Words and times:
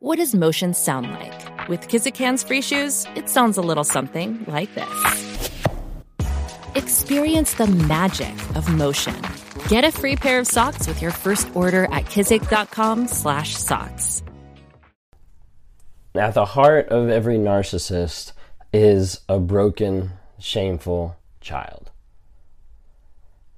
What 0.00 0.18
does 0.18 0.32
motion 0.32 0.74
sound 0.74 1.10
like? 1.10 1.68
With 1.68 1.88
Kizik 1.88 2.16
hands 2.16 2.44
free 2.44 2.62
shoes, 2.62 3.04
it 3.16 3.28
sounds 3.28 3.58
a 3.58 3.60
little 3.60 3.82
something 3.82 4.44
like 4.46 4.72
this. 4.76 5.50
Experience 6.76 7.54
the 7.54 7.66
magic 7.66 8.32
of 8.54 8.72
motion. 8.72 9.20
Get 9.66 9.82
a 9.82 9.90
free 9.90 10.14
pair 10.14 10.38
of 10.38 10.46
socks 10.46 10.86
with 10.86 11.02
your 11.02 11.10
first 11.10 11.48
order 11.52 11.86
at 11.86 12.04
kizik.com/socks. 12.04 14.22
At 16.14 16.34
the 16.34 16.44
heart 16.44 16.88
of 16.90 17.08
every 17.08 17.36
narcissist 17.36 18.34
is 18.72 19.22
a 19.28 19.40
broken, 19.40 20.12
shameful 20.38 21.16
child. 21.40 21.90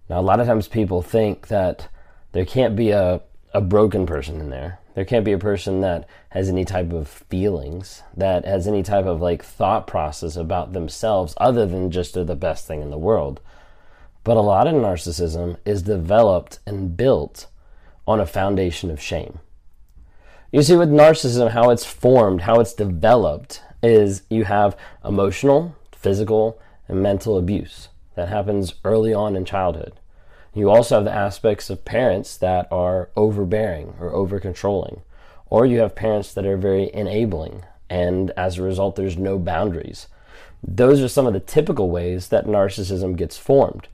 Now, 0.09 0.21
a 0.21 0.23
lot 0.23 0.41
of 0.41 0.47
times 0.47 0.69
people 0.69 1.03
think 1.03 1.49
that 1.49 1.89
there 2.33 2.47
can't 2.47 2.77
be 2.77 2.93
a, 2.93 3.21
a 3.53 3.61
broken 3.61 4.07
person 4.07 4.41
in 4.41 4.49
there. 4.49 4.80
There 4.95 5.05
can't 5.05 5.25
be 5.25 5.33
a 5.33 5.39
person 5.39 5.81
that 5.81 6.09
has 6.31 6.49
any 6.49 6.65
type 6.65 6.93
of 6.93 7.07
feelings, 7.09 8.03
that 8.17 8.45
has 8.45 8.67
any 8.67 8.83
type 8.83 9.07
of 9.07 9.21
like 9.21 9.45
thought 9.45 9.87
process 9.87 10.37
about 10.37 10.73
themselves 10.73 11.35
other 11.37 11.67
than 11.67 11.91
just 11.91 12.15
they're 12.15 12.25
the 12.25 12.35
best 12.35 12.67
thing 12.67 12.83
in 12.83 12.91
the 12.91 12.99
world. 12.99 13.41
But 14.25 14.37
a 14.37 14.41
lot 14.41 14.67
of 14.67 14.75
narcissism 14.75 15.57
is 15.65 15.83
developed 15.83 16.59
and 16.67 16.97
built 16.97 17.47
on 18.07 18.21
a 18.21 18.27
foundation 18.27 18.91
of 18.91 19.01
shame. 19.01 19.39
You 20.53 20.63
see, 20.63 20.77
with 20.77 20.91
narcissism, 20.91 21.51
how 21.51 21.71
it's 21.71 21.85
formed, 21.85 22.43
how 22.43 22.59
it's 22.59 22.75
developed, 22.75 23.63
is 23.83 24.23
you 24.29 24.45
have 24.45 24.77
emotional, 25.05 25.77
physical, 25.93 26.61
and 26.89 27.01
mental 27.01 27.39
abuse 27.39 27.89
that 28.17 28.29
happens 28.29 28.75
early 28.85 29.15
on 29.15 29.37
in 29.37 29.45
childhood. 29.45 29.93
You 30.53 30.71
also 30.71 30.97
have 30.97 31.05
the 31.05 31.13
aspects 31.13 31.71
of 31.71 31.85
parents 31.85 32.37
that 32.39 32.67
are 32.73 33.11
overbearing 33.17 33.95
or 34.01 34.13
over 34.13 34.41
controlling, 34.41 35.03
or 35.49 35.65
you 35.65 35.79
have 35.81 35.95
parents 35.95 36.35
that 36.35 36.47
are 36.47 36.57
very 36.57 36.93
enabling, 36.93 37.65
and 37.89 38.31
as 38.37 38.59
a 38.59 38.63
result, 38.63 38.97
there's 38.97 39.17
no 39.17 39.39
boundaries. 39.39 40.09
Those 40.63 41.01
are 41.01 41.09
some 41.09 41.27
of 41.27 41.33
the 41.33 41.41
typical 41.41 41.89
ways 41.91 42.29
that 42.29 42.47
narcissism 42.47 43.17
gets 43.17 43.39
formed. 43.39 43.89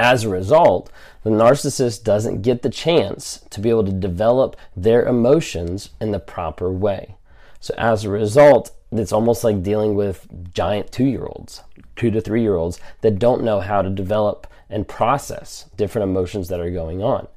As 0.00 0.24
a 0.24 0.28
result, 0.28 0.90
the 1.22 1.30
narcissist 1.30 2.02
doesn't 2.02 2.42
get 2.42 2.62
the 2.62 2.70
chance 2.70 3.44
to 3.50 3.60
be 3.60 3.70
able 3.70 3.84
to 3.84 3.92
develop 3.92 4.56
their 4.76 5.04
emotions 5.04 5.90
in 6.00 6.10
the 6.10 6.18
proper 6.18 6.72
way. 6.72 7.16
So, 7.60 7.74
as 7.78 8.04
a 8.04 8.10
result, 8.10 8.72
it's 8.90 9.12
almost 9.12 9.44
like 9.44 9.62
dealing 9.62 9.94
with 9.94 10.26
giant 10.52 10.90
two 10.90 11.04
year 11.04 11.24
olds, 11.24 11.62
two 11.94 12.10
to 12.10 12.20
three 12.20 12.42
year 12.42 12.56
olds 12.56 12.80
that 13.02 13.18
don't 13.18 13.44
know 13.44 13.60
how 13.60 13.82
to 13.82 13.90
develop 13.90 14.46
and 14.72 14.88
process 14.88 15.66
different 15.76 16.08
emotions 16.08 16.48
that 16.48 16.60
are 16.60 16.70
going 16.70 17.02
on. 17.02 17.28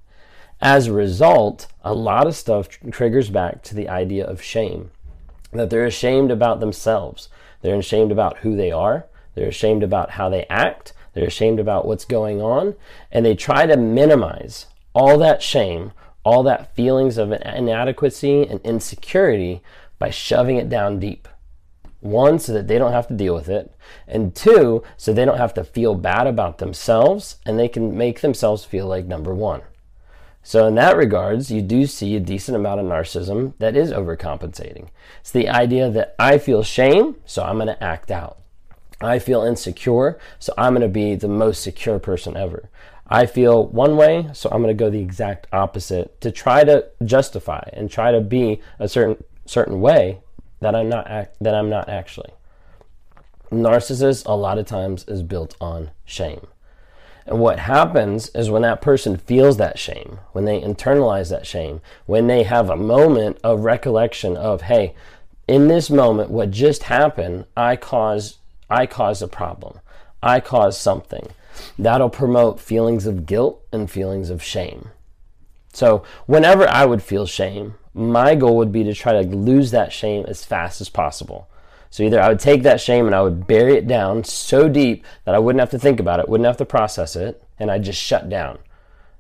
As 0.62 0.88
a 0.88 0.94
result, 0.94 1.68
a 1.84 1.94
lot 1.94 2.26
of 2.26 2.36
stuff 2.36 2.68
triggers 2.92 3.30
back 3.30 3.62
to 3.64 3.76
the 3.76 3.90
idea 3.90 4.26
of 4.26 4.42
shame 4.42 4.92
that 5.52 5.70
they're 5.70 5.86
ashamed 5.86 6.32
about 6.32 6.60
themselves, 6.60 7.30
they're 7.62 7.78
ashamed 7.78 8.12
about 8.12 8.38
who 8.38 8.56
they 8.56 8.72
are, 8.72 9.06
they're 9.36 9.48
ashamed 9.48 9.84
about 9.84 10.12
how 10.12 10.30
they 10.30 10.46
act, 10.50 10.94
they're 11.14 11.28
ashamed 11.28 11.60
about 11.60 11.86
what's 11.86 12.06
going 12.06 12.42
on, 12.42 12.76
and 13.12 13.26
they 13.26 13.36
try 13.36 13.66
to 13.66 13.78
minimize 13.78 14.68
all 14.94 15.18
that 15.18 15.42
shame, 15.42 15.92
all 16.24 16.44
that 16.44 16.76
feelings 16.76 17.18
of 17.18 17.32
inadequacy 17.32 18.44
and 18.44 18.60
insecurity 18.62 19.62
by 20.00 20.10
shoving 20.10 20.58
it 20.58 20.70
down 20.70 21.00
deep. 21.00 21.28
One, 22.06 22.38
so 22.38 22.54
that 22.54 22.68
they 22.68 22.78
don't 22.78 22.92
have 22.92 23.08
to 23.08 23.16
deal 23.16 23.34
with 23.34 23.50
it. 23.50 23.74
And 24.08 24.36
two, 24.36 24.84
so 24.96 25.12
they 25.12 25.26
don't 25.26 25.40
have 25.40 25.56
to 25.56 25.64
feel 25.64 25.96
bad 25.96 26.28
about 26.28 26.60
themselves 26.60 27.38
and 27.46 27.58
they 27.58 27.68
can 27.68 27.98
make 27.98 28.22
themselves 28.22 28.64
feel 28.64 28.86
like 28.88 29.06
number 29.06 29.34
one. 29.34 29.64
So, 30.44 30.68
in 30.68 30.76
that 30.76 30.96
regards, 30.96 31.50
you 31.50 31.64
do 31.64 31.88
see 31.88 32.16
a 32.16 32.20
decent 32.20 32.56
amount 32.56 32.80
of 32.80 32.86
narcissism 32.86 33.54
that 33.58 33.76
is 33.76 33.92
overcompensating. 33.92 34.90
It's 35.22 35.32
the 35.32 35.50
idea 35.50 35.90
that 35.90 36.14
I 36.20 36.38
feel 36.38 36.62
shame, 36.62 37.16
so 37.26 37.42
I'm 37.42 37.56
going 37.56 37.66
to 37.66 37.84
act 37.84 38.12
out. 38.12 38.38
I 39.02 39.18
feel 39.18 39.42
insecure, 39.42 40.20
so 40.38 40.54
I'm 40.56 40.74
going 40.74 40.84
to 40.84 40.88
be 40.88 41.16
the 41.16 41.28
most 41.28 41.64
secure 41.64 41.98
person 41.98 42.38
ever. 42.38 42.70
I 43.08 43.26
feel 43.26 43.66
one 43.66 43.98
way, 43.98 44.30
so 44.34 44.48
I'm 44.52 44.62
going 44.62 44.76
to 44.76 44.80
go 44.80 44.92
the 44.92 45.02
exact 45.02 45.48
opposite 45.52 46.22
to 46.22 46.32
try 46.32 46.64
to 46.64 46.86
justify 47.04 47.68
and 47.74 47.90
try 47.90 48.12
to 48.12 48.22
be 48.22 48.62
a 48.78 48.88
certain 48.88 49.24
certain 49.48 49.82
way 49.82 50.20
that 50.66 50.74
I'm 50.74 50.90
not 50.90 51.08
act, 51.08 51.38
that 51.42 51.54
I'm 51.54 51.70
not 51.70 51.90
actually. 51.90 52.32
Narcissist 53.52 54.26
a 54.26 54.34
lot 54.34 54.58
of 54.58 54.66
times 54.66 55.06
is 55.08 55.22
built 55.22 55.56
on 55.62 55.92
shame. 56.06 56.48
And 57.28 57.40
what 57.40 57.60
happens 57.60 58.30
is 58.30 58.50
when 58.50 58.64
that 58.64 58.82
person 58.82 59.16
feels 59.16 59.58
that 59.58 59.78
shame, 59.78 60.22
when 60.32 60.46
they 60.46 60.60
internalize 60.60 61.30
that 61.30 61.46
shame, 61.46 61.82
when 62.08 62.26
they 62.26 62.42
have 62.44 62.72
a 62.72 62.76
moment 62.76 63.38
of 63.44 63.64
recollection 63.64 64.36
of, 64.36 64.64
hey, 64.64 64.96
in 65.48 65.68
this 65.68 65.92
moment, 65.92 66.32
what 66.32 66.50
just 66.50 66.84
happened, 66.84 67.46
I 67.56 67.76
caused, 67.76 68.38
I 68.68 68.88
caused 68.88 69.22
a 69.22 69.28
problem. 69.28 69.80
I 70.24 70.40
caused 70.40 70.80
something. 70.80 71.28
That'll 71.78 72.10
promote 72.10 72.60
feelings 72.60 73.06
of 73.06 73.28
guilt 73.28 73.64
and 73.72 73.90
feelings 73.90 74.32
of 74.32 74.42
shame. 74.42 74.90
So 75.74 76.04
whenever 76.26 76.68
I 76.68 76.86
would 76.86 77.04
feel 77.04 77.28
shame, 77.28 77.76
my 77.96 78.36
goal 78.36 78.58
would 78.58 78.74
be 78.74 78.84
to 78.84 78.94
try 78.94 79.14
to 79.14 79.22
lose 79.22 79.72
that 79.72 79.94
shame 79.94 80.26
as 80.28 80.44
fast 80.44 80.82
as 80.82 80.90
possible. 80.90 81.48
So 81.90 82.04
either 82.04 82.22
I 82.22 82.28
would 82.28 82.42
take 82.42 82.64
that 82.64 82.82
shame 82.82 83.06
and 83.06 83.16
I 83.16 83.22
would 83.22 83.48
bury 83.48 83.76
it 83.76 83.88
down 83.88 84.26
so 84.26 84.68
deep 84.68 85.06
that 85.24 85.34
I 85.34 85.40
wouldn't 85.40 85.62
have 85.62 85.70
to 85.70 85.80
think 85.80 86.02
about 86.02 86.20
it, 86.20 86.28
wouldn't 86.28 86.46
have 86.46 86.58
to 86.58 86.66
process 86.66 87.16
it, 87.16 87.42
and 87.58 87.72
I'd 87.72 87.86
just 87.86 88.02
shut 88.02 88.28
down. 88.28 88.60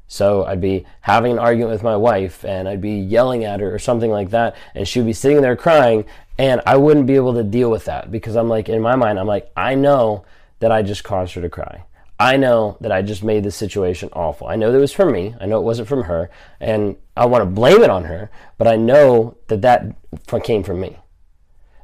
So 0.09 0.43
I'd 0.43 0.59
be 0.59 0.85
having 1.01 1.31
an 1.31 1.39
argument 1.39 1.71
with 1.71 1.83
my 1.83 1.95
wife 1.95 2.43
and 2.43 2.67
I'd 2.67 2.81
be 2.81 2.99
yelling 2.99 3.45
at 3.45 3.61
her 3.61 3.73
or 3.73 3.79
something 3.79 4.11
like 4.11 4.31
that, 4.31 4.57
and 4.75 4.85
she'd 4.85 5.05
be 5.05 5.13
sitting 5.13 5.41
there 5.41 5.55
crying, 5.55 6.03
and 6.37 6.61
I 6.65 6.75
wouldn't 6.75 7.07
be 7.07 7.15
able 7.15 7.33
to 7.35 7.43
deal 7.43 7.71
with 7.71 7.85
that 7.85 8.11
because 8.11 8.35
I'm 8.35 8.49
like, 8.49 8.67
in 8.67 8.81
my 8.81 8.97
mind, 8.97 9.19
I'm 9.19 9.27
like, 9.27 9.49
I 9.55 9.75
know 9.75 10.25
that 10.59 10.73
I 10.73 10.81
just 10.81 11.05
caused 11.05 11.33
her 11.35 11.41
to 11.41 11.49
cry. 11.49 11.85
I 12.19 12.37
know 12.37 12.77
that 12.79 12.93
I 12.93 13.01
just 13.01 13.23
made 13.23 13.43
the 13.43 13.51
situation 13.51 14.09
awful. 14.13 14.47
I 14.47 14.55
know 14.55 14.71
that 14.71 14.77
it 14.77 14.81
was 14.81 14.93
from 14.93 15.11
me. 15.11 15.35
I 15.39 15.45
know 15.45 15.57
it 15.57 15.65
wasn't 15.65 15.89
from 15.89 16.03
her. 16.03 16.29
And 16.61 16.95
I 17.17 17.25
want 17.25 17.41
to 17.41 17.49
blame 17.49 17.83
it 17.83 17.89
on 17.89 18.05
her, 18.05 18.31
but 18.57 18.67
I 18.67 18.77
know 18.77 19.37
that 19.47 19.61
that 19.61 19.95
came 20.43 20.63
from 20.63 20.79
me. 20.79 20.97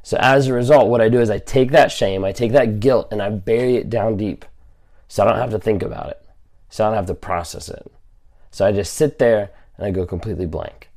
So 0.02 0.16
as 0.18 0.46
a 0.46 0.54
result, 0.54 0.88
what 0.88 1.02
I 1.02 1.10
do 1.10 1.20
is 1.20 1.30
I 1.30 1.38
take 1.38 1.70
that 1.72 1.92
shame, 1.92 2.24
I 2.24 2.32
take 2.32 2.52
that 2.52 2.80
guilt, 2.80 3.08
and 3.12 3.22
I 3.22 3.28
bury 3.28 3.76
it 3.76 3.90
down 3.90 4.16
deep 4.16 4.44
so 5.06 5.22
I 5.22 5.26
don't 5.26 5.38
have 5.38 5.50
to 5.50 5.58
think 5.58 5.82
about 5.82 6.08
it, 6.08 6.26
so 6.70 6.84
I 6.84 6.88
don't 6.88 6.96
have 6.96 7.06
to 7.06 7.14
process 7.14 7.68
it. 7.68 7.92
So 8.50 8.66
I 8.66 8.72
just 8.72 8.94
sit 8.94 9.18
there 9.18 9.50
and 9.76 9.86
I 9.86 9.90
go 9.90 10.06
completely 10.06 10.46
blank. 10.46 10.88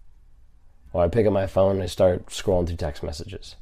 Or 0.94 1.03
I 1.03 1.09
pick 1.09 1.28
up 1.28 1.34
my 1.34 1.45
phone 1.45 1.75
and 1.75 1.84
I 1.84 1.88
start 1.88 2.28
scrolling 2.28 2.68
through 2.68 2.78
text 2.78 3.03
messages. 3.03 3.57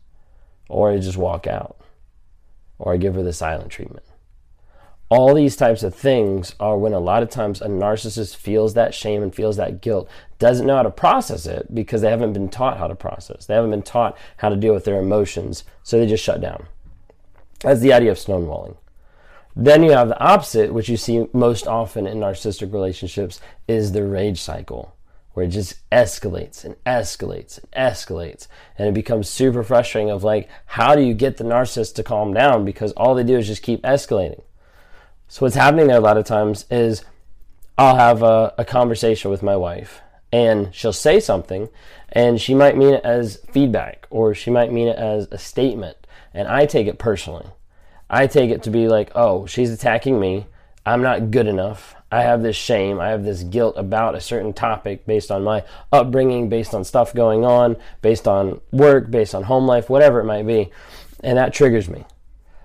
Or 0.69 0.91
I 0.91 0.99
just 0.99 1.17
walk 1.17 1.47
out. 1.47 1.77
Or 2.77 2.93
I 2.93 2.97
give 2.97 3.15
her 3.15 3.23
the 3.23 3.33
silent 3.33 3.71
treatment 3.71 4.05
all 5.09 5.33
these 5.33 5.55
types 5.55 5.83
of 5.83 5.93
things 5.93 6.55
are 6.59 6.77
when 6.77 6.93
a 6.93 6.99
lot 6.99 7.23
of 7.23 7.29
times 7.29 7.61
a 7.61 7.67
narcissist 7.67 8.35
feels 8.35 8.73
that 8.73 8.93
shame 8.93 9.21
and 9.21 9.33
feels 9.33 9.57
that 9.57 9.81
guilt, 9.81 10.09
doesn't 10.39 10.65
know 10.65 10.75
how 10.77 10.83
to 10.83 10.89
process 10.89 11.45
it 11.45 11.73
because 11.73 12.01
they 12.01 12.09
haven't 12.09 12.33
been 12.33 12.49
taught 12.49 12.77
how 12.77 12.87
to 12.87 12.95
process. 12.95 13.45
They 13.45 13.53
haven't 13.53 13.71
been 13.71 13.83
taught 13.83 14.17
how 14.37 14.49
to 14.49 14.55
deal 14.55 14.73
with 14.73 14.85
their 14.85 14.99
emotions, 14.99 15.63
so 15.83 15.97
they 15.97 16.07
just 16.07 16.23
shut 16.23 16.41
down. 16.41 16.65
That's 17.59 17.79
the 17.79 17.93
idea 17.93 18.11
of 18.11 18.17
stonewalling. 18.17 18.75
Then 19.55 19.83
you 19.83 19.91
have 19.91 20.07
the 20.07 20.19
opposite, 20.19 20.73
which 20.73 20.89
you 20.89 20.97
see 20.97 21.27
most 21.31 21.67
often 21.67 22.07
in 22.07 22.17
narcissistic 22.17 22.73
relationships, 22.73 23.39
is 23.67 23.91
the 23.91 24.03
rage 24.03 24.41
cycle, 24.41 24.95
where 25.33 25.45
it 25.45 25.49
just 25.49 25.87
escalates 25.91 26.65
and 26.65 26.75
escalates 26.85 27.59
and 27.59 27.71
escalates. 27.71 28.47
And 28.77 28.87
it 28.87 28.95
becomes 28.95 29.29
super 29.29 29.63
frustrating 29.63 30.09
of 30.09 30.23
like, 30.23 30.49
how 30.65 30.95
do 30.95 31.03
you 31.03 31.13
get 31.13 31.37
the 31.37 31.43
narcissist 31.43 31.93
to 31.95 32.03
calm 32.03 32.33
down? 32.33 32.65
Because 32.65 32.93
all 32.93 33.13
they 33.13 33.23
do 33.23 33.37
is 33.37 33.47
just 33.47 33.61
keep 33.61 33.83
escalating. 33.83 34.41
So 35.33 35.43
what's 35.43 35.55
happening 35.55 35.87
there 35.87 35.97
a 35.97 35.99
lot 35.99 36.17
of 36.17 36.25
times 36.25 36.67
is 36.69 37.03
I'll 37.75 37.95
have 37.95 38.21
a, 38.21 38.53
a 38.59 38.63
conversation 38.63 39.31
with 39.31 39.41
my 39.41 39.55
wife 39.55 39.99
and 40.31 40.69
she'll 40.75 40.93
say 40.93 41.19
something 41.19 41.69
and 42.09 42.39
she 42.39 42.53
might 42.53 42.77
mean 42.77 42.93
it 42.93 43.03
as 43.03 43.43
feedback 43.51 44.05
or 44.11 44.35
she 44.35 44.51
might 44.51 44.71
mean 44.71 44.89
it 44.89 44.95
as 44.95 45.27
a 45.31 45.39
statement 45.39 45.97
and 46.35 46.47
I 46.47 46.67
take 46.67 46.85
it 46.85 46.99
personally. 46.99 47.47
I 48.11 48.27
take 48.27 48.51
it 48.51 48.61
to 48.61 48.69
be 48.69 48.87
like, 48.87 49.11
oh, 49.15 49.47
she's 49.47 49.71
attacking 49.71 50.19
me. 50.19 50.45
I'm 50.85 51.01
not 51.01 51.31
good 51.31 51.47
enough. 51.47 51.95
I 52.11 52.21
have 52.21 52.43
this 52.43 52.55
shame. 52.55 52.99
I 52.99 53.07
have 53.07 53.23
this 53.23 53.41
guilt 53.41 53.73
about 53.75 54.13
a 54.13 54.21
certain 54.21 54.53
topic 54.53 55.07
based 55.07 55.31
on 55.31 55.43
my 55.43 55.63
upbringing, 55.91 56.47
based 56.47 56.75
on 56.75 56.83
stuff 56.83 57.11
going 57.11 57.43
on, 57.43 57.77
based 58.03 58.27
on 58.27 58.61
work, 58.71 59.09
based 59.09 59.33
on 59.33 59.41
home 59.41 59.65
life, 59.65 59.89
whatever 59.89 60.19
it 60.19 60.25
might 60.25 60.45
be. 60.45 60.69
And 61.23 61.39
that 61.39 61.55
triggers 61.55 61.89
me. 61.89 62.05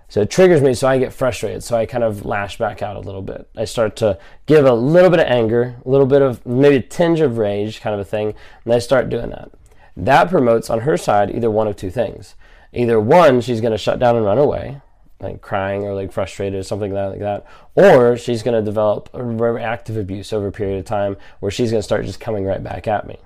So 0.09 0.23
it 0.23 0.31
triggers 0.31 0.63
me, 0.63 0.73
so 0.73 0.89
I 0.89 0.99
get 0.99 1.13
frustrated. 1.13 1.63
So 1.63 1.77
I 1.77 1.85
kind 1.85 2.03
of 2.03 2.25
lash 2.25 2.57
back 2.57 2.81
out 2.83 2.97
a 2.97 3.01
little 3.01 3.21
bit. 3.21 3.49
I 3.55 3.67
start 3.67 3.95
to 3.97 4.19
give 4.47 4.65
a 4.65 4.73
little 4.73 5.11
bit 5.11 5.21
of 5.21 5.27
anger, 5.27 5.77
a 5.85 5.89
little 5.89 6.07
bit 6.07 6.23
of 6.23 6.45
maybe 6.47 6.77
a 6.77 6.83
tinge 6.83 7.21
of 7.21 7.37
rage, 7.37 7.81
kind 7.81 7.95
of 7.95 8.01
a 8.01 8.05
thing, 8.05 8.35
and 8.65 8.73
I 8.73 8.79
start 8.79 9.11
doing 9.11 9.31
that. 9.31 9.51
That 9.97 10.31
promotes 10.31 10.71
on 10.71 10.81
her 10.81 10.97
side 10.97 11.35
either 11.35 11.51
one 11.51 11.69
of 11.69 11.77
two 11.77 11.91
things. 11.91 12.37
Either 12.73 12.99
one, 12.99 13.41
she's 13.41 13.61
going 13.61 13.73
to 13.73 13.79
shut 13.79 13.99
down 13.99 14.17
and 14.17 14.25
run 14.25 14.39
away, 14.39 14.81
like 15.21 15.43
crying 15.43 15.83
or 15.83 15.95
like 15.95 16.13
frustrated 16.13 16.59
or 16.59 16.63
something 16.63 16.95
like 16.95 17.19
that, 17.19 17.45
or 17.75 18.17
she's 18.17 18.43
going 18.43 18.55
to 18.55 18.63
develop 18.63 19.11
a 19.13 19.23
reactive 19.23 19.97
abuse 19.97 20.33
over 20.33 20.47
a 20.47 20.53
period 20.53 20.79
of 20.79 20.85
time 20.85 21.17
where 21.41 21.51
she's 21.51 21.71
going 21.71 21.81
to 21.81 21.85
start 21.85 22.07
just 22.07 22.21
coming 22.21 22.45
right 22.45 22.63
back 22.63 22.87
at 22.87 23.07
me. 23.07 23.19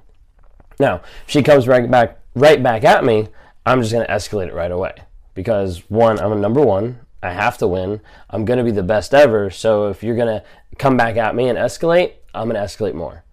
Now, 0.81 0.97
if 0.97 1.29
she 1.29 1.43
comes 1.43 1.69
right 1.69 1.89
back 1.89 2.19
right 2.35 2.61
back 2.63 2.83
at 2.83 3.05
me, 3.05 3.29
I'm 3.65 3.83
just 3.83 3.93
going 3.93 4.07
to 4.07 4.13
escalate 4.13 4.49
it 4.49 4.55
right 4.55 4.73
away. 4.73 4.95
Because 5.35 5.89
one, 5.91 6.19
I'm 6.19 6.33
a 6.33 6.37
number 6.37 6.61
one. 6.61 7.01
I 7.23 7.33
have 7.33 7.59
to 7.59 7.69
win. 7.69 8.01
I'm 8.31 8.45
going 8.45 8.59
to 8.59 8.65
be 8.65 8.71
the 8.71 8.83
best 8.83 9.15
ever. 9.15 9.51
So 9.51 9.89
if 9.89 10.03
you're 10.03 10.17
going 10.17 10.41
to 10.41 10.45
come 10.79 10.97
back 10.97 11.17
at 11.17 11.35
me 11.35 11.49
and 11.49 11.59
escalate, 11.59 12.15
I'm 12.35 12.49
going 12.49 12.61
to 12.61 12.67
escalate 12.67 12.95
more. 12.95 13.25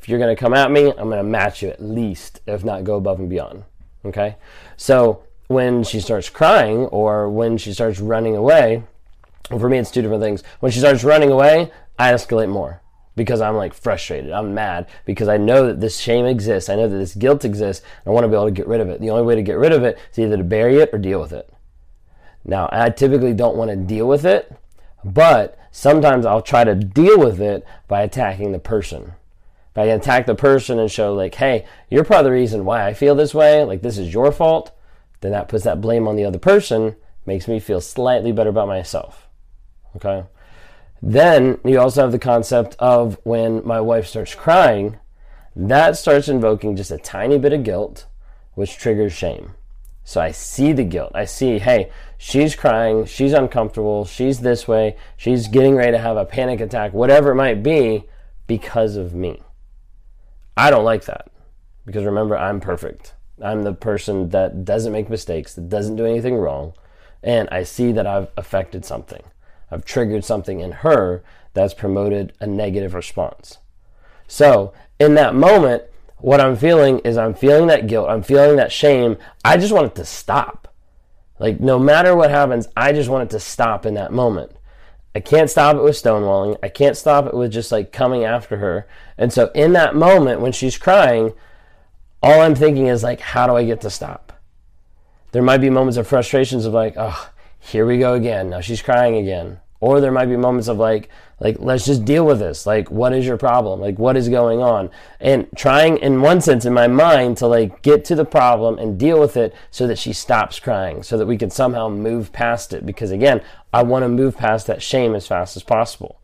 If 0.00 0.08
you're 0.08 0.18
going 0.18 0.34
to 0.34 0.40
come 0.40 0.54
at 0.54 0.70
me, 0.70 0.88
I'm 0.90 1.08
going 1.08 1.18
to 1.18 1.22
match 1.22 1.62
you 1.62 1.68
at 1.68 1.82
least, 1.82 2.40
if 2.46 2.64
not 2.64 2.84
go 2.84 2.96
above 2.96 3.18
and 3.18 3.30
beyond. 3.30 3.64
Okay? 4.04 4.36
So 4.76 5.24
when 5.46 5.84
she 5.84 6.00
starts 6.00 6.28
crying 6.28 6.86
or 6.86 7.28
when 7.30 7.56
she 7.56 7.72
starts 7.72 8.00
running 8.00 8.36
away, 8.36 8.82
for 9.48 9.68
me, 9.68 9.78
it's 9.78 9.90
two 9.90 10.02
different 10.02 10.22
things. 10.22 10.42
When 10.60 10.72
she 10.72 10.80
starts 10.80 11.04
running 11.04 11.30
away, 11.30 11.70
I 11.98 12.12
escalate 12.12 12.48
more 12.48 12.82
because 13.16 13.40
I'm 13.40 13.56
like 13.56 13.74
frustrated. 13.74 14.30
I'm 14.30 14.54
mad 14.54 14.86
because 15.04 15.28
I 15.28 15.38
know 15.38 15.66
that 15.66 15.80
this 15.80 15.98
shame 15.98 16.26
exists. 16.26 16.68
I 16.68 16.76
know 16.76 16.88
that 16.88 16.96
this 16.96 17.14
guilt 17.14 17.44
exists. 17.44 17.84
I 18.06 18.10
want 18.10 18.24
to 18.24 18.28
be 18.28 18.34
able 18.34 18.44
to 18.44 18.50
get 18.52 18.68
rid 18.68 18.80
of 18.80 18.88
it. 18.88 19.00
The 19.00 19.10
only 19.10 19.24
way 19.24 19.34
to 19.34 19.42
get 19.42 19.58
rid 19.58 19.72
of 19.72 19.82
it 19.82 19.98
is 20.12 20.18
either 20.18 20.36
to 20.36 20.44
bury 20.44 20.76
it 20.76 20.90
or 20.92 20.98
deal 20.98 21.20
with 21.20 21.32
it. 21.32 21.50
Now, 22.44 22.68
I 22.70 22.90
typically 22.90 23.34
don't 23.34 23.56
want 23.56 23.70
to 23.70 23.76
deal 23.76 24.06
with 24.06 24.24
it, 24.24 24.54
but 25.04 25.58
sometimes 25.72 26.24
I'll 26.24 26.42
try 26.42 26.62
to 26.62 26.74
deal 26.74 27.18
with 27.18 27.40
it 27.40 27.66
by 27.88 28.02
attacking 28.02 28.52
the 28.52 28.60
person. 28.60 29.14
If 29.72 29.78
I 29.78 29.84
attack 29.86 30.26
the 30.26 30.34
person 30.34 30.78
and 30.78 30.90
show, 30.90 31.12
like, 31.12 31.34
hey, 31.34 31.66
you're 31.90 32.06
of 32.10 32.24
the 32.24 32.30
reason 32.30 32.64
why 32.64 32.86
I 32.86 32.94
feel 32.94 33.14
this 33.14 33.34
way, 33.34 33.64
like, 33.64 33.82
this 33.82 33.98
is 33.98 34.12
your 34.12 34.30
fault, 34.30 34.70
then 35.20 35.32
that 35.32 35.48
puts 35.48 35.64
that 35.64 35.80
blame 35.80 36.06
on 36.06 36.16
the 36.16 36.24
other 36.24 36.38
person, 36.38 36.96
makes 37.26 37.48
me 37.48 37.58
feel 37.58 37.80
slightly 37.80 38.30
better 38.30 38.50
about 38.50 38.68
myself. 38.68 39.28
Okay? 39.96 40.24
Then 41.02 41.58
you 41.64 41.78
also 41.78 42.02
have 42.02 42.12
the 42.12 42.18
concept 42.18 42.76
of 42.78 43.18
when 43.24 43.66
my 43.66 43.80
wife 43.80 44.06
starts 44.06 44.34
crying, 44.34 44.98
that 45.54 45.96
starts 45.96 46.28
invoking 46.28 46.76
just 46.76 46.90
a 46.90 46.98
tiny 46.98 47.38
bit 47.38 47.52
of 47.52 47.64
guilt, 47.64 48.06
which 48.54 48.76
triggers 48.76 49.12
shame. 49.12 49.52
So 50.04 50.20
I 50.20 50.30
see 50.30 50.72
the 50.72 50.84
guilt. 50.84 51.12
I 51.14 51.24
see, 51.24 51.58
hey, 51.58 51.90
she's 52.16 52.54
crying, 52.54 53.06
she's 53.06 53.32
uncomfortable, 53.32 54.04
she's 54.04 54.40
this 54.40 54.68
way, 54.68 54.96
she's 55.16 55.48
getting 55.48 55.74
ready 55.74 55.92
to 55.92 55.98
have 55.98 56.16
a 56.16 56.24
panic 56.24 56.60
attack, 56.60 56.92
whatever 56.92 57.32
it 57.32 57.36
might 57.36 57.62
be, 57.62 58.04
because 58.46 58.96
of 58.96 59.14
me. 59.14 59.42
I 60.56 60.70
don't 60.70 60.84
like 60.84 61.06
that. 61.06 61.28
Because 61.84 62.04
remember, 62.04 62.36
I'm 62.36 62.60
perfect. 62.60 63.14
I'm 63.42 63.62
the 63.62 63.72
person 63.72 64.30
that 64.30 64.64
doesn't 64.64 64.92
make 64.92 65.10
mistakes, 65.10 65.54
that 65.54 65.68
doesn't 65.68 65.96
do 65.96 66.06
anything 66.06 66.36
wrong, 66.36 66.74
and 67.22 67.48
I 67.50 67.64
see 67.64 67.92
that 67.92 68.06
I've 68.06 68.28
affected 68.36 68.84
something. 68.84 69.22
I've 69.70 69.84
triggered 69.84 70.24
something 70.24 70.60
in 70.60 70.72
her 70.72 71.22
that's 71.54 71.74
promoted 71.74 72.32
a 72.40 72.46
negative 72.46 72.94
response. 72.94 73.58
So, 74.28 74.72
in 74.98 75.14
that 75.14 75.34
moment, 75.34 75.84
what 76.18 76.40
I'm 76.40 76.56
feeling 76.56 77.00
is 77.00 77.16
I'm 77.16 77.34
feeling 77.34 77.66
that 77.68 77.86
guilt, 77.86 78.08
I'm 78.08 78.22
feeling 78.22 78.56
that 78.56 78.72
shame. 78.72 79.16
I 79.44 79.56
just 79.56 79.72
want 79.72 79.86
it 79.86 79.94
to 79.96 80.04
stop. 80.04 80.68
Like, 81.38 81.60
no 81.60 81.78
matter 81.78 82.16
what 82.16 82.30
happens, 82.30 82.68
I 82.76 82.92
just 82.92 83.10
want 83.10 83.24
it 83.24 83.30
to 83.30 83.40
stop 83.40 83.84
in 83.84 83.94
that 83.94 84.12
moment. 84.12 84.52
I 85.14 85.20
can't 85.20 85.50
stop 85.50 85.76
it 85.76 85.82
with 85.82 85.94
stonewalling. 85.94 86.58
I 86.62 86.68
can't 86.68 86.96
stop 86.96 87.26
it 87.26 87.34
with 87.34 87.50
just 87.50 87.72
like 87.72 87.92
coming 87.92 88.24
after 88.24 88.58
her. 88.58 88.86
And 89.16 89.32
so, 89.32 89.50
in 89.54 89.72
that 89.72 89.94
moment, 89.94 90.40
when 90.40 90.52
she's 90.52 90.76
crying, 90.76 91.32
all 92.22 92.40
I'm 92.40 92.54
thinking 92.54 92.86
is 92.86 93.02
like, 93.02 93.20
how 93.20 93.46
do 93.46 93.54
I 93.54 93.64
get 93.64 93.80
to 93.82 93.90
stop? 93.90 94.32
There 95.32 95.42
might 95.42 95.58
be 95.58 95.70
moments 95.70 95.96
of 95.96 96.06
frustrations 96.06 96.64
of 96.64 96.72
like, 96.72 96.94
oh, 96.96 97.30
here 97.58 97.86
we 97.86 97.98
go 97.98 98.14
again. 98.14 98.50
Now 98.50 98.60
she's 98.60 98.82
crying 98.82 99.16
again. 99.16 99.60
Or 99.80 100.00
there 100.00 100.12
might 100.12 100.26
be 100.26 100.36
moments 100.36 100.68
of 100.68 100.78
like, 100.78 101.10
like, 101.38 101.56
let's 101.58 101.84
just 101.84 102.06
deal 102.06 102.24
with 102.24 102.38
this. 102.38 102.64
Like, 102.64 102.90
what 102.90 103.12
is 103.12 103.26
your 103.26 103.36
problem? 103.36 103.78
Like, 103.78 103.98
what 103.98 104.16
is 104.16 104.28
going 104.30 104.60
on? 104.60 104.90
And 105.20 105.48
trying, 105.54 105.98
in 105.98 106.22
one 106.22 106.40
sense, 106.40 106.64
in 106.64 106.72
my 106.72 106.86
mind, 106.86 107.36
to 107.38 107.46
like 107.46 107.82
get 107.82 108.04
to 108.06 108.14
the 108.14 108.24
problem 108.24 108.78
and 108.78 108.98
deal 108.98 109.20
with 109.20 109.36
it 109.36 109.54
so 109.70 109.86
that 109.86 109.98
she 109.98 110.14
stops 110.14 110.58
crying, 110.58 111.02
so 111.02 111.18
that 111.18 111.26
we 111.26 111.36
can 111.36 111.50
somehow 111.50 111.90
move 111.90 112.32
past 112.32 112.72
it. 112.72 112.86
Because 112.86 113.10
again, 113.10 113.42
I 113.72 113.82
want 113.82 114.02
to 114.04 114.08
move 114.08 114.38
past 114.38 114.66
that 114.68 114.82
shame 114.82 115.14
as 115.14 115.26
fast 115.26 115.56
as 115.56 115.62
possible. 115.62 116.20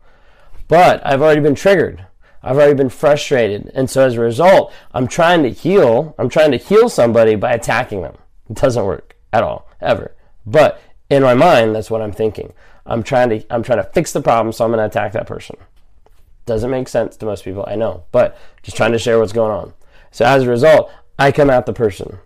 But 0.67 1.05
I've 1.05 1.21
already 1.21 1.41
been 1.41 1.55
triggered. 1.55 2.07
I've 2.41 2.57
already 2.57 2.73
been 2.73 2.89
frustrated. 2.89 3.71
And 3.75 3.89
so 3.89 4.03
as 4.05 4.15
a 4.15 4.21
result, 4.21 4.73
I'm 4.93 5.07
trying 5.07 5.43
to 5.43 5.51
heal. 5.51 6.15
I'm 6.17 6.29
trying 6.29 6.51
to 6.51 6.57
heal 6.57 6.89
somebody 6.89 7.35
by 7.35 7.53
attacking 7.53 8.01
them. 8.01 8.17
It 8.49 8.57
doesn't 8.57 8.83
work 8.83 9.15
at 9.31 9.43
all, 9.43 9.69
ever. 9.79 10.15
But 10.45 10.81
in 11.13 11.23
my 11.23 11.33
mind, 11.33 11.75
that's 11.75 11.91
what 11.91 12.01
I'm 12.01 12.11
thinking. 12.11 12.53
I'm 12.85 13.03
trying 13.03 13.29
to 13.29 13.45
I'm 13.53 13.63
trying 13.63 13.77
to 13.83 13.89
fix 13.91 14.11
the 14.11 14.21
problem, 14.21 14.51
so 14.51 14.65
I'm 14.65 14.71
going 14.71 14.79
to 14.79 14.85
attack 14.85 15.13
that 15.13 15.27
person. 15.27 15.57
Doesn't 16.45 16.71
make 16.71 16.87
sense 16.87 17.15
to 17.17 17.25
most 17.25 17.43
people, 17.43 17.63
I 17.67 17.75
know, 17.75 18.03
but 18.11 18.37
just 18.63 18.75
trying 18.75 18.91
to 18.91 18.99
share 18.99 19.19
what's 19.19 19.31
going 19.31 19.51
on. 19.51 19.73
So 20.11 20.25
as 20.25 20.43
a 20.43 20.49
result, 20.49 20.91
I 21.17 21.31
come 21.31 21.49
at 21.49 21.65
the 21.65 21.73
person. 21.73 22.19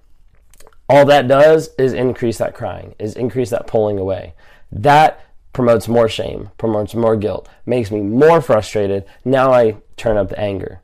All 0.90 1.06
that 1.06 1.28
does 1.28 1.70
is 1.78 1.94
increase 1.94 2.38
that 2.38 2.56
crying, 2.56 2.96
is 2.98 3.16
increase 3.16 3.50
that 3.50 3.68
pulling 3.68 4.00
away. 4.00 4.34
That 4.72 5.24
promotes 5.54 5.88
more 5.88 6.08
shame, 6.08 6.50
promotes 6.58 6.96
more 6.96 7.16
guilt, 7.16 7.48
makes 7.66 7.92
me 7.92 8.02
more 8.02 8.42
frustrated. 8.42 9.06
Now 9.26 9.52
I 9.52 9.78
turn 9.98 10.18
up 10.18 10.30
the 10.30 10.40
anger. 10.40 10.82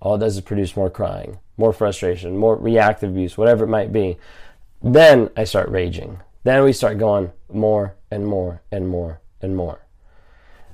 All 0.00 0.16
it 0.16 0.18
does 0.18 0.36
is 0.36 0.42
produce 0.42 0.76
more 0.76 0.90
crying, 0.90 1.38
more 1.56 1.72
frustration, 1.72 2.36
more 2.36 2.56
reactive 2.56 3.10
abuse, 3.10 3.38
whatever 3.38 3.64
it 3.64 3.68
might 3.68 3.92
be. 3.92 4.18
Then 4.82 5.30
I 5.36 5.44
start 5.44 5.68
raging. 5.70 6.20
Then 6.44 6.62
we 6.62 6.72
start 6.72 6.98
going 6.98 7.32
more 7.52 7.96
and 8.10 8.26
more 8.26 8.62
and 8.70 8.88
more 8.88 9.20
and 9.40 9.56
more. 9.56 9.80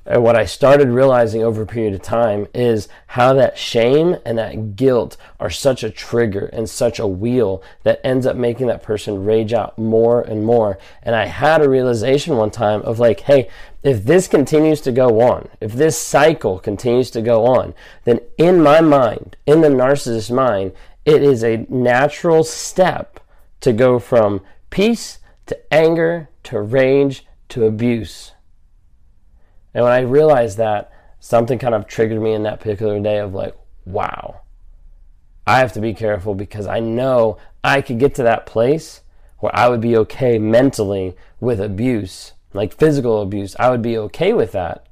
And 0.06 0.24
what 0.24 0.34
I 0.34 0.44
started 0.44 0.88
realizing 0.88 1.42
over 1.42 1.62
a 1.62 1.66
period 1.66 1.94
of 1.94 2.02
time 2.02 2.48
is 2.54 2.88
how 3.06 3.34
that 3.34 3.56
shame 3.56 4.16
and 4.24 4.38
that 4.38 4.74
guilt 4.74 5.16
are 5.38 5.50
such 5.50 5.84
a 5.84 5.90
trigger 5.90 6.46
and 6.46 6.68
such 6.68 6.98
a 6.98 7.06
wheel 7.06 7.62
that 7.84 8.00
ends 8.02 8.26
up 8.26 8.34
making 8.34 8.66
that 8.68 8.82
person 8.82 9.24
rage 9.24 9.52
out 9.52 9.78
more 9.78 10.20
and 10.22 10.44
more. 10.44 10.78
And 11.02 11.14
I 11.14 11.26
had 11.26 11.62
a 11.62 11.68
realization 11.68 12.36
one 12.36 12.50
time 12.50 12.80
of 12.82 12.98
like, 12.98 13.20
hey, 13.20 13.48
if 13.82 14.04
this 14.04 14.26
continues 14.26 14.80
to 14.82 14.92
go 14.92 15.20
on, 15.20 15.48
if 15.60 15.74
this 15.74 15.96
cycle 15.98 16.58
continues 16.58 17.10
to 17.12 17.22
go 17.22 17.44
on, 17.46 17.74
then 18.04 18.20
in 18.36 18.62
my 18.62 18.80
mind, 18.80 19.36
in 19.46 19.60
the 19.60 19.68
narcissist's 19.68 20.30
mind, 20.30 20.72
it 21.04 21.22
is 21.22 21.44
a 21.44 21.66
natural 21.68 22.42
step 22.42 23.20
to 23.60 23.72
go 23.72 23.98
from 23.98 24.40
peace 24.70 25.18
to 25.50 25.74
anger, 25.74 26.28
to 26.44 26.60
rage, 26.60 27.26
to 27.48 27.66
abuse. 27.66 28.32
And 29.74 29.82
when 29.82 29.92
I 29.92 30.00
realized 30.00 30.58
that, 30.58 30.92
something 31.18 31.58
kind 31.58 31.74
of 31.74 31.88
triggered 31.88 32.22
me 32.22 32.32
in 32.32 32.44
that 32.44 32.60
particular 32.60 33.00
day 33.00 33.18
of 33.18 33.34
like, 33.34 33.56
wow, 33.84 34.42
I 35.46 35.58
have 35.58 35.72
to 35.72 35.80
be 35.80 35.92
careful 35.92 36.36
because 36.36 36.68
I 36.68 36.78
know 36.78 37.36
I 37.64 37.82
could 37.82 37.98
get 37.98 38.14
to 38.14 38.22
that 38.22 38.46
place 38.46 39.02
where 39.38 39.54
I 39.54 39.68
would 39.68 39.80
be 39.80 39.96
okay 39.96 40.38
mentally 40.38 41.16
with 41.40 41.60
abuse, 41.60 42.32
like 42.52 42.72
physical 42.76 43.20
abuse. 43.20 43.56
I 43.58 43.70
would 43.70 43.82
be 43.82 43.98
okay 43.98 44.32
with 44.32 44.52
that 44.52 44.86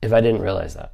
if 0.00 0.12
I 0.12 0.20
didn't 0.20 0.42
realize 0.42 0.74
that 0.74 0.92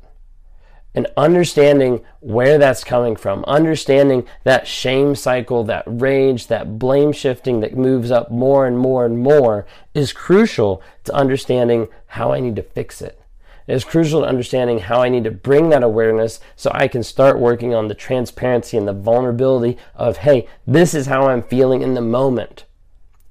and 0.94 1.08
understanding 1.16 2.04
where 2.20 2.56
that's 2.56 2.84
coming 2.84 3.16
from, 3.16 3.44
understanding 3.46 4.26
that 4.44 4.66
shame 4.66 5.14
cycle, 5.16 5.64
that 5.64 5.82
rage, 5.86 6.46
that 6.46 6.78
blame 6.78 7.12
shifting 7.12 7.60
that 7.60 7.76
moves 7.76 8.10
up 8.10 8.30
more 8.30 8.66
and 8.66 8.78
more 8.78 9.04
and 9.04 9.18
more 9.18 9.66
is 9.92 10.12
crucial 10.12 10.80
to 11.02 11.14
understanding 11.14 11.88
how 12.06 12.32
I 12.32 12.40
need 12.40 12.56
to 12.56 12.62
fix 12.62 13.02
it. 13.02 13.20
It 13.66 13.74
is 13.74 13.84
crucial 13.84 14.20
to 14.20 14.28
understanding 14.28 14.78
how 14.80 15.02
I 15.02 15.08
need 15.08 15.24
to 15.24 15.30
bring 15.30 15.70
that 15.70 15.82
awareness 15.82 16.38
so 16.54 16.70
I 16.74 16.86
can 16.86 17.02
start 17.02 17.38
working 17.38 17.74
on 17.74 17.88
the 17.88 17.94
transparency 17.94 18.76
and 18.76 18.86
the 18.86 18.92
vulnerability 18.92 19.78
of, 19.94 20.18
hey, 20.18 20.46
this 20.66 20.94
is 20.94 21.06
how 21.06 21.28
I'm 21.28 21.42
feeling 21.42 21.82
in 21.82 21.94
the 21.94 22.02
moment. 22.02 22.66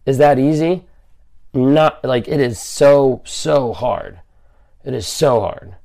Is 0.05 0.17
that 0.17 0.39
easy? 0.39 0.85
Not 1.53 2.03
like 2.03 2.27
it 2.27 2.39
is 2.39 2.59
so, 2.59 3.21
so 3.25 3.73
hard. 3.73 4.21
It 4.83 4.93
is 4.93 5.07
so 5.07 5.39
hard. 5.39 5.75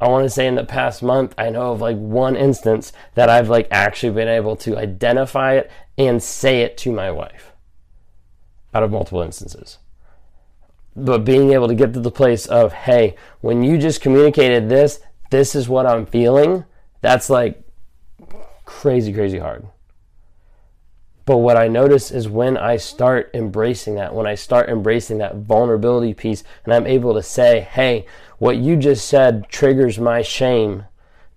I 0.00 0.08
want 0.08 0.24
to 0.24 0.30
say 0.30 0.46
in 0.46 0.54
the 0.54 0.64
past 0.64 1.02
month, 1.02 1.34
I 1.36 1.50
know 1.50 1.72
of 1.72 1.80
like 1.80 1.96
one 1.96 2.34
instance 2.34 2.92
that 3.14 3.28
I've 3.28 3.50
like 3.50 3.68
actually 3.70 4.12
been 4.12 4.28
able 4.28 4.56
to 4.56 4.78
identify 4.78 5.54
it 5.54 5.70
and 5.98 6.22
say 6.22 6.62
it 6.62 6.78
to 6.78 6.92
my 6.92 7.10
wife 7.10 7.52
out 8.72 8.82
of 8.82 8.90
multiple 8.90 9.20
instances. 9.20 9.78
But 10.96 11.24
being 11.24 11.52
able 11.52 11.68
to 11.68 11.74
get 11.74 11.92
to 11.94 12.00
the 12.00 12.10
place 12.10 12.46
of, 12.46 12.72
hey, 12.72 13.14
when 13.40 13.62
you 13.62 13.78
just 13.78 14.00
communicated 14.00 14.68
this, 14.68 15.00
this 15.30 15.54
is 15.54 15.68
what 15.68 15.86
I'm 15.86 16.06
feeling, 16.06 16.64
that's 17.00 17.30
like 17.30 17.62
crazy, 18.64 19.12
crazy 19.12 19.38
hard. 19.38 19.66
But 21.30 21.38
what 21.38 21.56
I 21.56 21.68
notice 21.68 22.10
is 22.10 22.28
when 22.28 22.56
I 22.56 22.76
start 22.76 23.30
embracing 23.34 23.94
that, 23.94 24.12
when 24.12 24.26
I 24.26 24.34
start 24.34 24.68
embracing 24.68 25.18
that 25.18 25.36
vulnerability 25.36 26.12
piece, 26.12 26.42
and 26.64 26.74
I'm 26.74 26.88
able 26.88 27.14
to 27.14 27.22
say, 27.22 27.60
hey, 27.60 28.04
what 28.38 28.56
you 28.56 28.74
just 28.74 29.06
said 29.06 29.48
triggers 29.48 29.96
my 29.96 30.22
shame, 30.22 30.86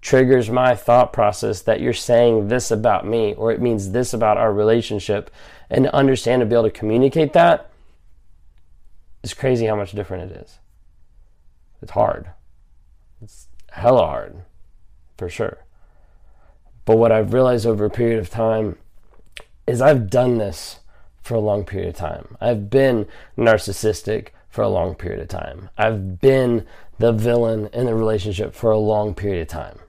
triggers 0.01 0.49
my 0.49 0.73
thought 0.73 1.13
process 1.13 1.61
that 1.61 1.79
you're 1.79 1.93
saying 1.93 2.47
this 2.47 2.71
about 2.71 3.05
me, 3.05 3.35
or 3.35 3.51
it 3.51 3.61
means 3.61 3.91
this 3.91 4.15
about 4.15 4.39
our 4.39 4.51
relationship, 4.51 5.29
and 5.69 5.83
to 5.83 5.95
understand 5.95 6.41
and 6.41 6.49
be 6.49 6.55
able 6.55 6.63
to 6.63 6.71
communicate 6.71 7.33
that, 7.33 7.69
it's 9.21 9.35
crazy 9.35 9.67
how 9.67 9.75
much 9.75 9.91
different 9.91 10.31
it 10.31 10.37
is. 10.37 10.57
It's 11.83 11.91
hard. 11.91 12.31
It's 13.21 13.47
hella 13.69 14.07
hard, 14.07 14.37
for 15.19 15.29
sure. 15.29 15.59
But 16.83 16.97
what 16.97 17.11
I've 17.11 17.31
realized 17.31 17.67
over 17.67 17.85
a 17.85 17.91
period 17.91 18.17
of 18.17 18.31
time 18.31 18.77
is 19.65 19.81
I've 19.81 20.09
done 20.09 20.37
this 20.37 20.79
for 21.21 21.35
a 21.35 21.39
long 21.39 21.63
period 21.63 21.89
of 21.89 21.95
time. 21.95 22.37
I've 22.41 22.69
been 22.69 23.07
narcissistic 23.37 24.29
for 24.49 24.61
a 24.61 24.69
long 24.69 24.95
period 24.95 25.21
of 25.21 25.29
time. 25.29 25.69
I've 25.77 26.19
been 26.19 26.65
the 26.99 27.11
villain 27.11 27.69
in 27.73 27.85
the 27.85 27.95
relationship 27.95 28.53
for 28.53 28.71
a 28.71 28.77
long 28.77 29.15
period 29.15 29.41
of 29.41 29.47
time. 29.47 29.79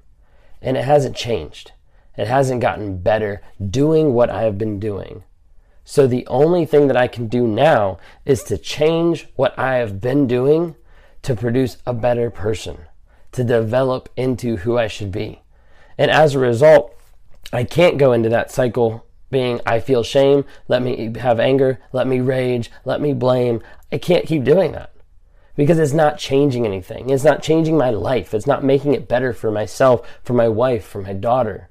And 0.62 0.76
it 0.76 0.84
hasn't 0.84 1.16
changed. 1.16 1.72
It 2.16 2.28
hasn't 2.28 2.60
gotten 2.60 2.98
better 2.98 3.42
doing 3.70 4.14
what 4.14 4.30
I 4.30 4.42
have 4.42 4.56
been 4.56 4.78
doing. 4.78 5.24
So 5.84 6.06
the 6.06 6.26
only 6.28 6.64
thing 6.64 6.86
that 6.86 6.96
I 6.96 7.08
can 7.08 7.26
do 7.26 7.46
now 7.46 7.98
is 8.24 8.42
to 8.44 8.56
change 8.56 9.28
what 9.36 9.58
I 9.58 9.74
have 9.74 10.00
been 10.00 10.26
doing 10.26 10.76
to 11.22 11.34
produce 11.34 11.76
a 11.86 11.92
better 11.92 12.30
person, 12.30 12.78
to 13.32 13.44
develop 13.44 14.08
into 14.16 14.56
who 14.58 14.78
I 14.78 14.86
should 14.86 15.12
be. 15.12 15.42
And 15.98 16.10
as 16.10 16.34
a 16.34 16.38
result, 16.38 16.96
I 17.52 17.64
can't 17.64 17.98
go 17.98 18.12
into 18.12 18.28
that 18.30 18.50
cycle 18.50 19.04
being 19.30 19.60
I 19.66 19.80
feel 19.80 20.02
shame, 20.02 20.44
let 20.68 20.82
me 20.82 21.12
have 21.18 21.40
anger, 21.40 21.80
let 21.92 22.06
me 22.06 22.20
rage, 22.20 22.70
let 22.84 23.00
me 23.00 23.12
blame. 23.12 23.62
I 23.90 23.98
can't 23.98 24.26
keep 24.26 24.44
doing 24.44 24.72
that 24.72 24.94
because 25.56 25.78
it's 25.78 25.92
not 25.92 26.18
changing 26.18 26.66
anything. 26.66 27.10
It's 27.10 27.24
not 27.24 27.42
changing 27.42 27.76
my 27.76 27.90
life. 27.90 28.34
It's 28.34 28.46
not 28.46 28.64
making 28.64 28.94
it 28.94 29.08
better 29.08 29.32
for 29.32 29.50
myself, 29.50 30.06
for 30.22 30.32
my 30.32 30.48
wife, 30.48 30.84
for 30.84 31.00
my 31.00 31.12
daughter. 31.12 31.68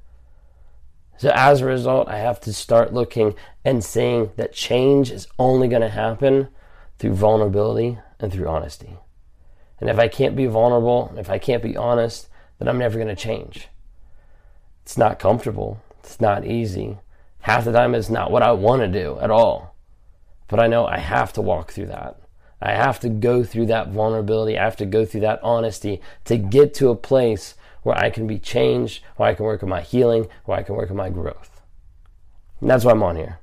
So 1.18 1.32
as 1.36 1.62
a 1.62 1.66
result, 1.66 2.08
I 2.08 2.18
have 2.18 2.40
to 2.42 2.54
start 2.54 2.94
looking 2.94 3.36
and 3.64 3.84
seeing 3.84 4.32
that 4.36 4.54
change 4.54 5.12
is 5.12 5.28
only 5.38 5.68
going 5.68 5.82
to 5.82 5.90
happen 5.90 6.50
through 6.98 7.16
vulnerability 7.16 8.00
and 8.20 8.32
through 8.32 8.48
honesty. 8.48 8.98
And 9.80 9.90
if 9.90 10.00
I 10.00 10.08
can't 10.08 10.36
be 10.36 10.46
vulnerable, 10.46 11.14
if 11.18 11.30
I 11.30 11.38
can't 11.38 11.64
be 11.64 11.78
honest, 11.78 12.30
then 12.58 12.68
I'm 12.68 12.78
never 12.78 12.98
going 12.98 13.10
to 13.10 13.16
change. 13.16 13.68
It's 14.84 14.98
not 14.98 15.20
comfortable. 15.20 15.82
It's 16.00 16.20
not 16.20 16.46
easy. 16.46 17.00
Half 17.44 17.66
the 17.66 17.74
time, 17.74 17.94
it's 17.94 18.10
not 18.10 18.32
what 18.32 18.42
I 18.42 18.54
want 18.54 18.82
to 18.82 18.88
do 18.88 19.20
at 19.20 19.30
all. 19.30 19.76
But 20.48 20.62
I 20.62 20.68
know 20.68 20.86
I 20.86 20.98
have 20.98 21.34
to 21.34 21.42
walk 21.42 21.72
through 21.72 21.88
that. 21.88 22.18
I 22.62 22.72
have 22.72 23.02
to 23.02 23.10
go 23.10 23.44
through 23.44 23.66
that 23.66 23.90
vulnerability. 23.90 24.58
I 24.58 24.64
have 24.64 24.78
to 24.78 24.86
go 24.86 25.06
through 25.06 25.22
that 25.22 25.42
honesty 25.44 26.00
to 26.24 26.38
get 26.38 26.74
to 26.76 26.90
a 26.90 26.96
place 26.96 27.56
where 27.82 27.98
I 27.98 28.10
can 28.12 28.28
be 28.28 28.40
changed, 28.40 29.04
where 29.18 29.30
I 29.30 29.34
can 29.34 29.44
work 29.44 29.62
on 29.62 29.68
my 29.68 29.82
healing, 29.82 30.28
where 30.46 30.58
I 30.58 30.64
can 30.64 30.76
work 30.76 30.90
on 30.90 30.96
my 30.96 31.10
growth. 31.10 31.62
And 32.62 32.70
that's 32.70 32.86
why 32.86 32.92
I'm 32.92 33.04
on 33.04 33.18
here. 33.18 33.40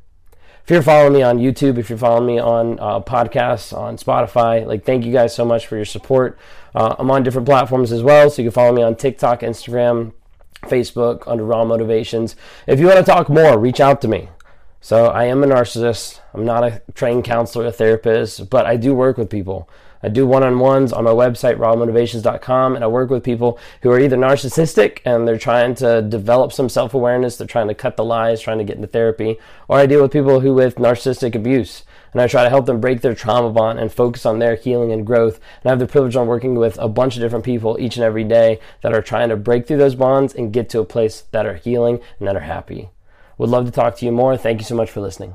If 0.64 0.70
you're 0.70 0.82
following 0.82 1.12
me 1.12 1.22
on 1.22 1.38
YouTube, 1.38 1.76
if 1.76 1.90
you're 1.90 1.98
following 1.98 2.26
me 2.26 2.38
on 2.38 2.80
uh, 2.80 3.00
podcasts, 3.00 3.76
on 3.76 3.98
Spotify, 3.98 4.66
like 4.66 4.86
thank 4.86 5.04
you 5.04 5.12
guys 5.12 5.34
so 5.34 5.44
much 5.44 5.66
for 5.66 5.76
your 5.76 5.84
support. 5.84 6.38
Uh, 6.74 6.94
I'm 6.98 7.10
on 7.10 7.22
different 7.22 7.46
platforms 7.46 7.92
as 7.92 8.02
well, 8.02 8.30
so 8.30 8.40
you 8.40 8.48
can 8.48 8.54
follow 8.54 8.72
me 8.72 8.82
on 8.82 8.96
TikTok, 8.96 9.40
Instagram, 9.40 10.14
Facebook 10.62 11.22
under 11.26 11.44
Raw 11.44 11.64
Motivations. 11.64 12.36
If 12.66 12.80
you 12.80 12.86
want 12.86 12.98
to 12.98 13.04
talk 13.04 13.28
more, 13.28 13.58
reach 13.58 13.80
out 13.80 14.00
to 14.02 14.08
me. 14.08 14.28
So 14.80 15.06
I 15.06 15.24
am 15.24 15.42
a 15.42 15.46
narcissist. 15.46 16.20
I'm 16.32 16.44
not 16.44 16.64
a 16.64 16.82
trained 16.94 17.24
counselor, 17.24 17.66
a 17.66 17.72
therapist, 17.72 18.48
but 18.48 18.66
I 18.66 18.76
do 18.76 18.94
work 18.94 19.18
with 19.18 19.28
people. 19.28 19.68
I 20.02 20.08
do 20.08 20.26
one 20.26 20.42
on 20.42 20.54
my 21.04 21.10
website, 21.10 21.58
rawmotivations.com, 21.58 22.74
and 22.74 22.82
I 22.82 22.86
work 22.86 23.10
with 23.10 23.22
people 23.22 23.58
who 23.82 23.90
are 23.90 24.00
either 24.00 24.16
narcissistic 24.16 25.00
and 25.04 25.28
they're 25.28 25.36
trying 25.36 25.74
to 25.76 26.00
develop 26.00 26.52
some 26.52 26.70
self 26.70 26.94
awareness, 26.94 27.36
they're 27.36 27.46
trying 27.46 27.68
to 27.68 27.74
cut 27.74 27.98
the 27.98 28.04
lies, 28.04 28.40
trying 28.40 28.58
to 28.58 28.64
get 28.64 28.76
into 28.76 28.88
therapy, 28.88 29.38
or 29.68 29.78
I 29.78 29.84
deal 29.84 30.00
with 30.00 30.12
people 30.12 30.40
who 30.40 30.54
with 30.54 30.76
narcissistic 30.76 31.34
abuse. 31.34 31.84
And 32.12 32.20
I 32.20 32.26
try 32.26 32.42
to 32.42 32.50
help 32.50 32.66
them 32.66 32.80
break 32.80 33.00
their 33.00 33.14
trauma 33.14 33.50
bond 33.50 33.78
and 33.78 33.92
focus 33.92 34.26
on 34.26 34.38
their 34.38 34.56
healing 34.56 34.92
and 34.92 35.06
growth. 35.06 35.40
And 35.62 35.66
I 35.66 35.68
have 35.70 35.78
the 35.78 35.86
privilege 35.86 36.16
of 36.16 36.26
working 36.26 36.54
with 36.54 36.78
a 36.78 36.88
bunch 36.88 37.16
of 37.16 37.22
different 37.22 37.44
people 37.44 37.76
each 37.80 37.96
and 37.96 38.04
every 38.04 38.24
day 38.24 38.60
that 38.82 38.92
are 38.92 39.02
trying 39.02 39.28
to 39.28 39.36
break 39.36 39.66
through 39.66 39.78
those 39.78 39.94
bonds 39.94 40.34
and 40.34 40.52
get 40.52 40.68
to 40.70 40.80
a 40.80 40.84
place 40.84 41.24
that 41.30 41.46
are 41.46 41.54
healing 41.54 42.00
and 42.18 42.28
that 42.28 42.36
are 42.36 42.40
happy. 42.40 42.90
Would 43.38 43.50
love 43.50 43.64
to 43.66 43.70
talk 43.70 43.96
to 43.96 44.06
you 44.06 44.12
more. 44.12 44.36
Thank 44.36 44.60
you 44.60 44.64
so 44.64 44.74
much 44.74 44.90
for 44.90 45.00
listening. 45.00 45.34